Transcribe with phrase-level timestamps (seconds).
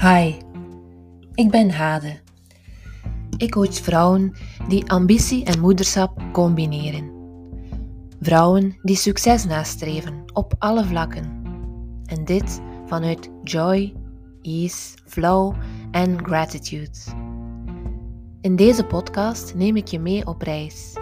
[0.00, 0.34] Hi,
[1.34, 2.20] ik ben Hade.
[3.36, 4.32] Ik coach vrouwen
[4.68, 7.10] die ambitie en moederschap combineren.
[8.20, 11.42] Vrouwen die succes nastreven op alle vlakken.
[12.04, 13.94] En dit vanuit joy,
[14.42, 15.54] ease, flow
[15.90, 16.98] en gratitude.
[18.40, 20.96] In deze podcast neem ik je mee op reis.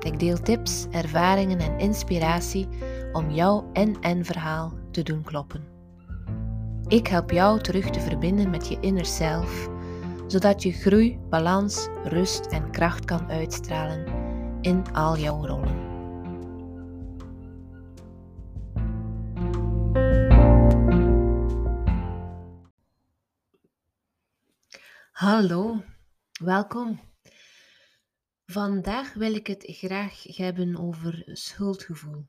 [0.00, 2.68] Ik deel tips, ervaringen en inspiratie
[3.12, 5.75] om jouw en-en verhaal te doen kloppen.
[6.88, 9.68] Ik help jou terug te verbinden met je inner self,
[10.26, 14.06] zodat je groei, balans, rust en kracht kan uitstralen
[14.60, 15.84] in al jouw rollen.
[25.10, 25.82] Hallo,
[26.44, 27.00] welkom.
[28.44, 32.26] Vandaag wil ik het graag hebben over schuldgevoel.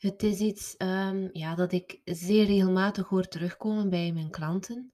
[0.00, 4.92] Het is iets um, ja, dat ik zeer regelmatig hoor terugkomen bij mijn klanten.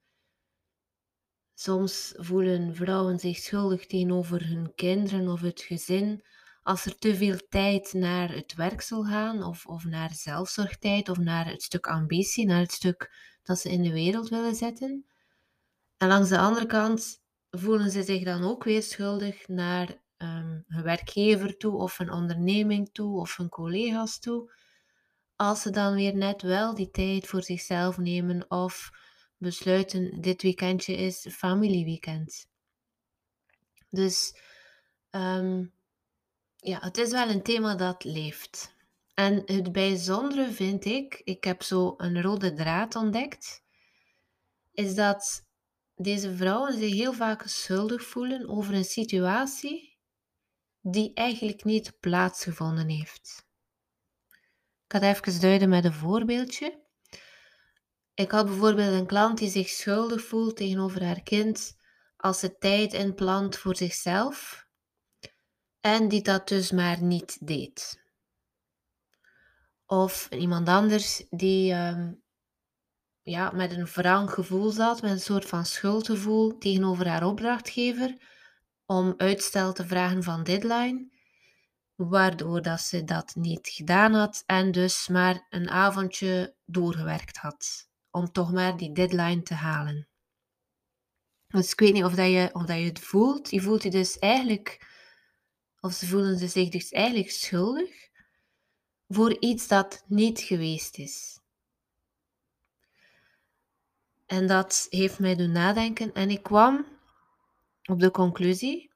[1.55, 6.25] Soms voelen vrouwen zich schuldig tegenover hun kinderen of het gezin
[6.63, 11.19] als er te veel tijd naar het werk zal gaan, of, of naar zelfzorgtijd, of
[11.19, 15.07] naar het stuk ambitie, naar het stuk dat ze in de wereld willen zetten.
[15.97, 21.57] En langs de andere kant voelen ze zich dan ook weer schuldig naar hun werkgever
[21.57, 24.51] toe, of een onderneming toe, of hun collega's toe
[25.37, 28.91] als ze dan weer net wel die tijd voor zichzelf nemen of
[29.39, 32.49] besluiten dit weekendje is familieweekend.
[33.91, 34.37] Dus
[35.11, 35.73] um,
[36.57, 38.75] ja, het is wel een thema dat leeft.
[39.15, 43.63] En het bijzondere vind ik, ik heb zo een rode draad ontdekt,
[44.73, 45.47] is dat
[45.95, 49.99] deze vrouwen zich heel vaak schuldig voelen over een situatie
[50.81, 53.46] die eigenlijk niet plaatsgevonden heeft.
[54.89, 56.81] Ik ga even duiden met een voorbeeldje.
[58.15, 61.77] Ik had bijvoorbeeld een klant die zich schuldig voelt tegenover haar kind
[62.17, 64.67] als ze tijd inplant voor zichzelf
[65.81, 68.05] en die dat dus maar niet deed.
[69.87, 72.23] Of iemand anders die um,
[73.23, 78.17] ja, met een wrang gevoel zat, met een soort van schuldgevoel tegenover haar opdrachtgever
[78.85, 81.16] om uitstel te vragen van deadline
[81.97, 88.33] waardoor dat ze dat niet gedaan had en dus maar een avondje doorgewerkt had om
[88.33, 90.09] toch maar die deadline te halen.
[91.47, 93.51] Dus ik weet niet of, dat je, of dat je het voelt.
[93.51, 94.87] Je voelt je dus eigenlijk,
[95.81, 98.09] of ze voelen zich dus eigenlijk schuldig
[99.09, 101.41] voor iets dat niet geweest is.
[104.27, 106.87] En dat heeft mij doen nadenken en ik kwam
[107.85, 108.91] op de conclusie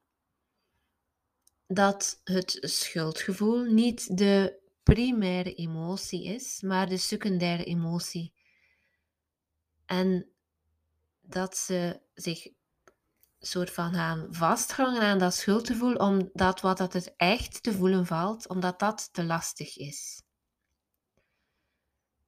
[1.72, 8.32] dat het schuldgevoel niet de primaire emotie is, maar de secundaire emotie.
[9.86, 10.26] En
[11.20, 12.48] dat ze zich
[13.38, 18.48] soort van gaan vasthangen aan dat schuldgevoel, omdat wat dat het echt te voelen valt,
[18.48, 20.22] omdat dat te lastig is.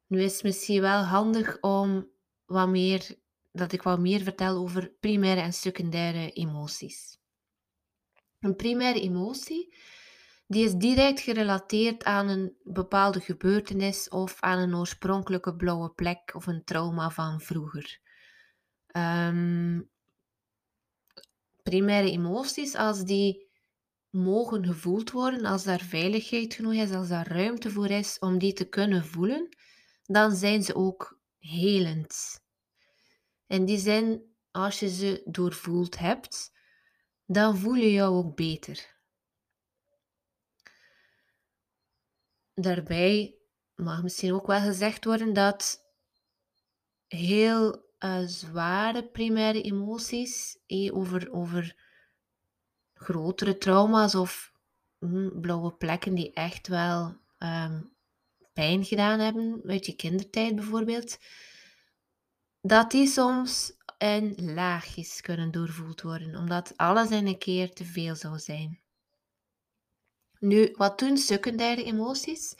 [0.06, 2.10] Nu is het misschien wel handig om
[2.46, 3.18] wat meer,
[3.52, 7.20] dat ik wat meer vertel over primaire en secundaire emoties.
[8.42, 9.74] Een primaire emotie,
[10.46, 16.46] die is direct gerelateerd aan een bepaalde gebeurtenis of aan een oorspronkelijke blauwe plek of
[16.46, 18.00] een trauma van vroeger.
[18.96, 19.90] Um,
[21.62, 23.50] primaire emoties, als die
[24.10, 28.52] mogen gevoeld worden, als daar veiligheid genoeg is, als daar ruimte voor is om die
[28.52, 29.56] te kunnen voelen,
[30.02, 32.40] dan zijn ze ook helend.
[33.46, 36.52] In die zin, als je ze doorvoeld hebt,
[37.32, 38.90] dan voel je jou ook beter.
[42.54, 43.34] Daarbij
[43.74, 45.86] mag misschien ook wel gezegd worden dat
[47.06, 51.76] heel uh, zware primaire emoties eh, over, over
[52.94, 54.52] grotere trauma's of
[54.98, 57.94] hm, blauwe plekken die echt wel um,
[58.52, 61.18] pijn gedaan hebben, uit je kindertijd bijvoorbeeld,
[62.60, 68.16] dat die soms en laagjes kunnen doorvoeld worden, omdat alles in een keer te veel
[68.16, 68.80] zou zijn.
[70.38, 72.54] Nu, wat doen secundaire emoties?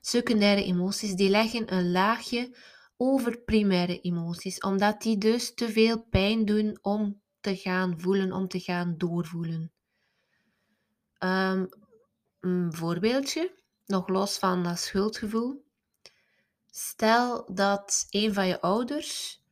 [0.00, 2.56] Secundaire emoties die leggen een laagje
[2.96, 8.48] over primaire emoties, omdat die dus te veel pijn doen om te gaan voelen, om
[8.48, 9.72] te gaan doorvoelen.
[11.18, 11.68] Um,
[12.40, 13.54] een voorbeeldje,
[13.86, 15.64] nog los van dat schuldgevoel.
[16.70, 19.44] Stel dat een van je ouders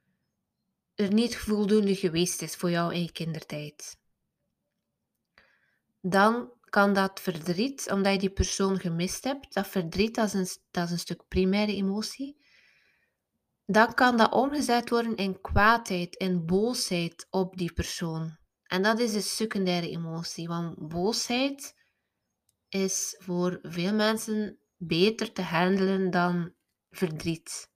[0.94, 3.96] er niet voldoende geweest is voor jou in je kindertijd.
[6.00, 10.62] Dan kan dat verdriet, omdat je die persoon gemist hebt, dat verdriet, dat is een,
[10.70, 12.44] dat is een stuk primaire emotie,
[13.66, 18.36] dan kan dat omgezet worden in kwaadheid, in boosheid op die persoon.
[18.64, 21.74] En dat is een secundaire emotie, want boosheid
[22.68, 26.54] is voor veel mensen beter te handelen dan
[26.90, 27.72] verdriet.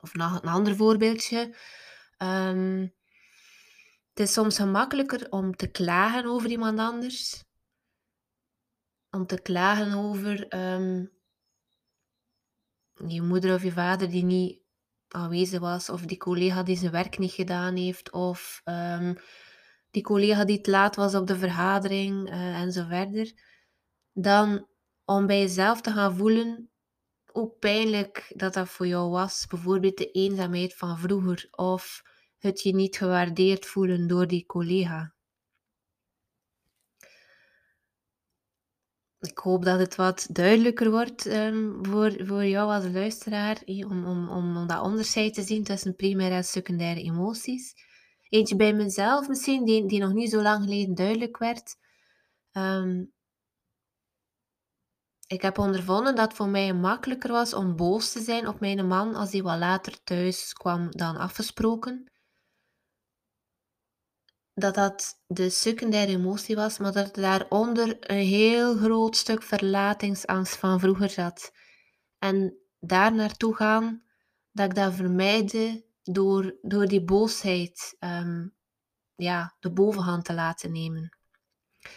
[0.00, 1.56] Of nog een ander voorbeeldje.
[2.16, 2.86] Ehm,
[4.08, 7.44] het is soms gemakkelijker om te klagen over iemand anders.
[9.10, 11.04] Om te klagen over ehm,
[13.06, 14.62] je moeder of je vader die niet
[15.08, 19.14] aanwezig was, of die collega die zijn werk niet gedaan heeft, of ehm,
[19.90, 23.32] die collega die te laat was op de vergadering uh, en zo verder,
[24.12, 24.68] dan
[25.04, 26.69] om bij jezelf te gaan voelen
[27.32, 29.46] hoe pijnlijk dat dat voor jou was.
[29.46, 32.02] Bijvoorbeeld de eenzaamheid van vroeger, of
[32.38, 35.14] het je niet gewaardeerd voelen door die collega.
[39.20, 44.28] ik hoop dat het wat duidelijker wordt um, voor, voor jou als luisteraar, om, om,
[44.28, 47.74] om dat onderscheid te zien tussen primaire en secundaire emoties.
[48.28, 51.76] Eentje bij mezelf misschien, die, die nog niet zo lang geleden duidelijk werd.
[52.52, 53.12] Um,
[55.30, 58.86] ik heb ondervonden dat het voor mij makkelijker was om boos te zijn op mijn
[58.86, 62.10] man als hij wat later thuis kwam dan afgesproken
[64.60, 70.56] dat dat de secundaire emotie was, maar dat er daaronder een heel groot stuk verlatingsangst
[70.56, 71.52] van vroeger zat.
[72.18, 74.02] En daar naartoe gaan,
[74.52, 78.54] dat ik dat vermijde door, door die boosheid um,
[79.14, 81.18] ja, de bovenhand te laten nemen.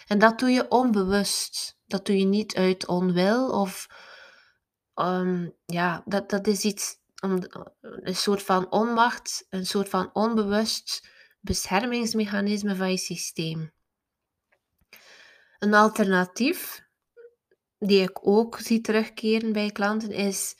[0.07, 1.77] En dat doe je onbewust.
[1.85, 3.87] Dat doe je niet uit onwil of
[4.95, 11.07] um, ja, dat, dat is iets, een soort van onmacht, een soort van onbewust
[11.39, 13.71] beschermingsmechanisme van je systeem.
[15.59, 16.83] Een alternatief,
[17.79, 20.55] die ik ook zie terugkeren bij klanten, is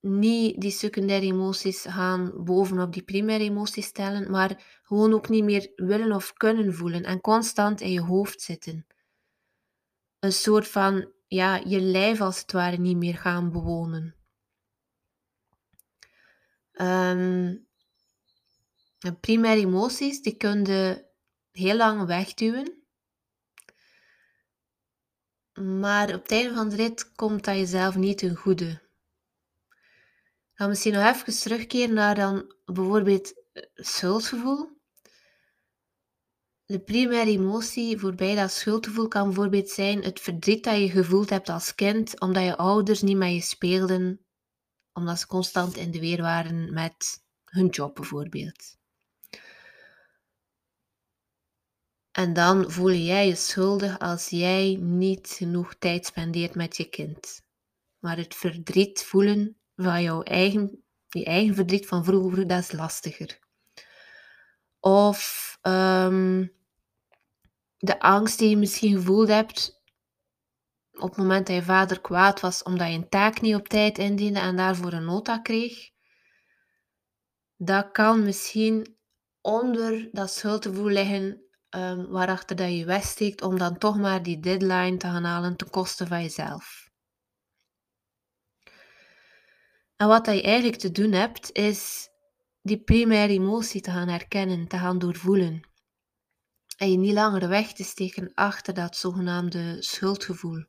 [0.00, 5.72] niet die secundaire emoties gaan bovenop die primaire emoties stellen, maar gewoon ook niet meer
[5.76, 8.86] willen of kunnen voelen en constant in je hoofd zitten.
[10.18, 14.14] Een soort van, ja, je lijf als het ware niet meer gaan bewonen.
[16.72, 17.68] Um,
[19.20, 21.06] primaire emoties, die kun je
[21.50, 22.78] heel lang wegduwen.
[25.52, 28.89] Maar op het einde van de rit komt dat jezelf niet ten goede.
[30.60, 34.80] Ik ga misschien nog even terugkeren naar dan bijvoorbeeld eh, schuldgevoel.
[36.64, 41.48] De primaire emotie voorbij dat schuldgevoel kan bijvoorbeeld zijn het verdriet dat je gevoeld hebt
[41.48, 44.26] als kind omdat je ouders niet met je speelden,
[44.92, 48.76] omdat ze constant in de weer waren met hun job bijvoorbeeld.
[52.10, 57.42] En dan voel jij je schuldig als jij niet genoeg tijd spendeert met je kind.
[57.98, 63.38] Maar het verdriet voelen van jouw eigen, je eigen verdriet van vroeger, dat is lastiger.
[64.80, 66.46] Of ehm,
[67.76, 69.80] de angst die je misschien gevoeld hebt
[70.92, 73.98] op het moment dat je vader kwaad was omdat je een taak niet op tijd
[73.98, 75.90] indiende en daarvoor een nota kreeg.
[77.56, 78.96] Dat kan misschien
[79.40, 84.96] onder dat schuldgevoel liggen um, waarachter dat je wegsteekt om dan toch maar die deadline
[84.96, 86.89] te gaan halen ten koste van jezelf.
[90.00, 92.10] En wat je eigenlijk te doen hebt, is
[92.62, 95.68] die primaire emotie te gaan herkennen, te gaan doorvoelen.
[96.76, 100.64] En je niet langer weg te steken achter dat zogenaamde schuldgevoel.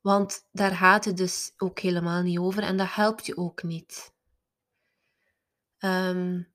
[0.00, 4.14] Want daar gaat het dus ook helemaal niet over en dat helpt je ook niet.
[5.78, 6.52] Um,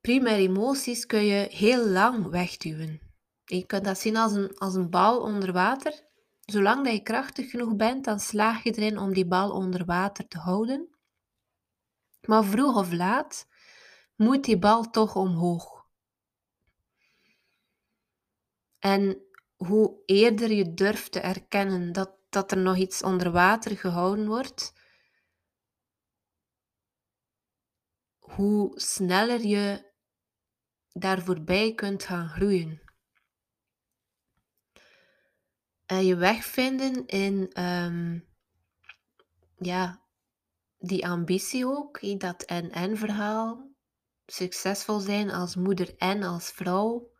[0.00, 3.00] primaire emoties kun je heel lang wegduwen.
[3.44, 6.10] Je kunt dat zien als een, als een bal onder water.
[6.52, 10.28] Zolang dat je krachtig genoeg bent, dan slaag je erin om die bal onder water
[10.28, 10.88] te houden.
[12.26, 13.48] Maar vroeg of laat
[14.16, 15.86] moet die bal toch omhoog.
[18.78, 19.22] En
[19.56, 24.72] hoe eerder je durft te erkennen dat, dat er nog iets onder water gehouden wordt,
[28.18, 29.92] hoe sneller je
[30.92, 32.81] daar voorbij kunt gaan groeien.
[35.92, 38.24] En je weg vinden in um,
[39.58, 40.02] ja,
[40.78, 43.70] die ambitie ook, dat en-en verhaal,
[44.26, 47.10] succesvol zijn als moeder en als vrouw,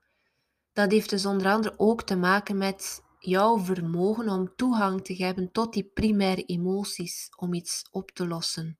[0.73, 5.50] dat heeft dus onder andere ook te maken met jouw vermogen om toegang te hebben
[5.50, 8.79] tot die primaire emoties om iets op te lossen.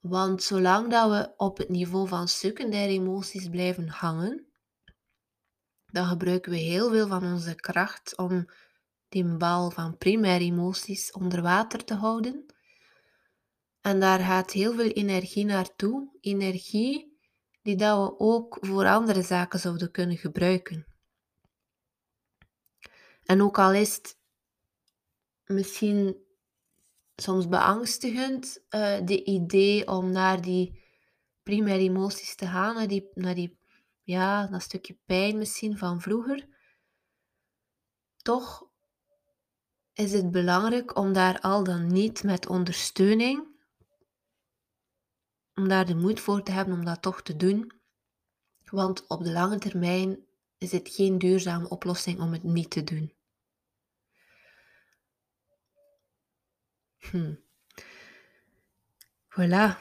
[0.00, 4.46] Want zolang dat we op het niveau van secundaire emoties blijven hangen,
[5.96, 8.50] dan gebruiken we heel veel van onze kracht om
[9.08, 12.46] die bal van primaire emoties onder water te houden.
[13.80, 16.08] En daar gaat heel veel energie naartoe.
[16.20, 17.18] Energie
[17.62, 20.86] die dat we ook voor andere zaken zouden kunnen gebruiken.
[23.24, 24.18] En ook al is het
[25.44, 26.16] misschien
[27.14, 30.82] soms beangstigend, uh, de idee om naar die
[31.42, 33.58] primaire emoties te gaan, naar die, naar die
[34.06, 36.48] ja, dat stukje pijn misschien van vroeger.
[38.16, 38.68] Toch
[39.92, 43.46] is het belangrijk om daar al dan niet met ondersteuning,
[45.54, 47.72] om daar de moed voor te hebben om dat toch te doen.
[48.64, 50.26] Want op de lange termijn
[50.58, 53.12] is het geen duurzame oplossing om het niet te doen.
[56.96, 57.34] Hm.
[59.28, 59.78] Voilà.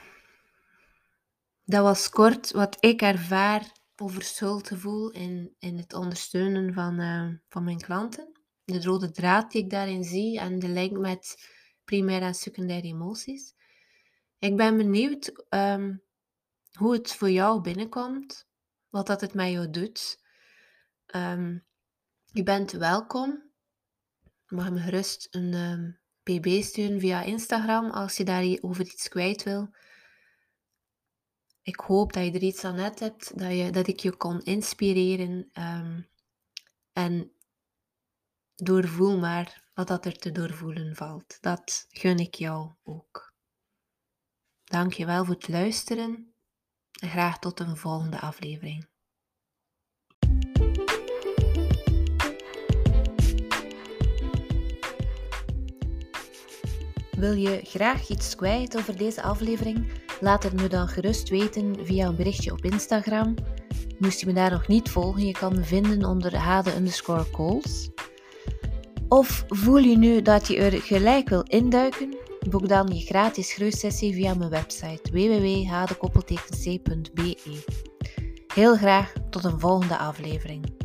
[1.63, 7.64] Dat was kort wat ik ervaar over schuldgevoel in, in het ondersteunen van, uh, van
[7.64, 8.40] mijn klanten.
[8.64, 11.50] De rode draad die ik daarin zie en de link met
[11.84, 13.54] primaire en secundaire emoties.
[14.40, 16.04] Ik ben benieuwd um,
[16.72, 18.48] hoe het voor jou binnenkomt,
[18.90, 20.20] wat dat het met jou doet.
[21.16, 21.66] Um,
[22.25, 23.44] je bent welkom.
[24.48, 29.08] Je mag me gerust een um, pb sturen via Instagram als je daar over iets
[29.08, 29.70] kwijt wil.
[31.65, 34.41] Ik hoop dat je er iets aan net hebt, dat, je, dat ik je kon
[34.41, 35.50] inspireren.
[35.53, 36.10] Um,
[36.93, 37.31] en
[38.55, 41.38] doorvoel maar wat dat er te doorvoelen valt.
[41.41, 43.34] Dat gun ik jou ook.
[44.63, 46.34] Dank je wel voor het luisteren
[47.01, 48.88] en graag tot een volgende aflevering.
[57.12, 60.05] Wil je graag iets kwijt over deze aflevering?
[60.19, 63.34] Laat het me dan gerust weten via een berichtje op Instagram.
[64.00, 67.89] Moest je me daar nog niet volgen, je kan me vinden onder hade underscore calls.
[69.07, 72.15] Of voel je nu dat je er gelijk wil induiken?
[72.50, 77.38] Boek dan je gratis groeisessie via mijn website www.hadekoppeltekens.be.
[78.53, 80.85] Heel graag tot een volgende aflevering.